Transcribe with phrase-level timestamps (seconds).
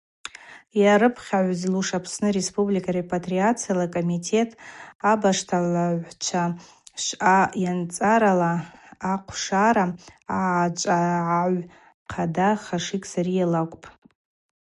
[0.81, 4.49] Йарыпхьагӏвызлуш Апсны Республика репатриацияла акомитет
[5.11, 6.43] абашталагӏвчва
[6.99, 8.51] ашвъа йанцӏарала
[9.11, 9.85] ахъвшара
[10.39, 11.65] аъачӏвагӏагӏв
[12.11, 13.87] хъада Хашиг Сария лакӏвпӏ.